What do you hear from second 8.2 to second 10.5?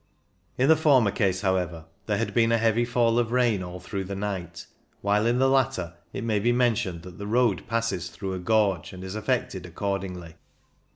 a gorge, and is affected accordingly.